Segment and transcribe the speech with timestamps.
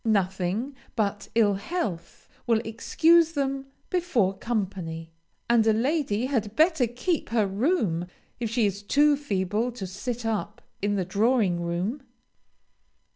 [0.03, 5.11] Nothing but ill health will excuse them before company,
[5.47, 8.07] and a lady had better keep her room
[8.39, 12.01] if she is too feeble to sit up in the drawing room.